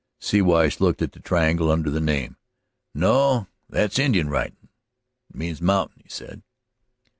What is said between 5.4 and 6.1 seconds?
a mountain," he